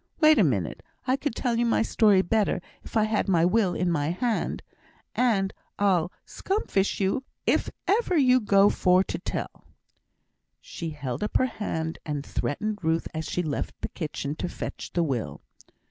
Wait 0.19 0.39
a 0.39 0.43
minute! 0.43 0.81
I 1.05 1.15
could 1.15 1.35
tell 1.35 1.59
you 1.59 1.63
my 1.67 1.83
story 1.83 2.23
better 2.23 2.59
if 2.83 2.97
I 2.97 3.03
had 3.03 3.27
my 3.29 3.45
will 3.45 3.75
in 3.75 3.91
my 3.91 4.09
hand; 4.09 4.63
and 5.13 5.53
I'll 5.77 6.11
scomfish 6.25 6.99
you 6.99 7.23
if 7.45 7.69
ever 7.87 8.17
you 8.17 8.39
go 8.39 8.71
for 8.71 9.03
to 9.03 9.19
tell." 9.19 9.65
She 10.59 10.89
held 10.89 11.21
up 11.23 11.37
her 11.37 11.45
hand, 11.45 11.99
and 12.03 12.25
threatened 12.25 12.79
Ruth 12.83 13.07
as 13.13 13.25
she 13.27 13.43
left 13.43 13.79
the 13.81 13.89
kitchen 13.89 14.33
to 14.37 14.49
fetch 14.49 14.89
the 14.91 15.03
will. 15.03 15.43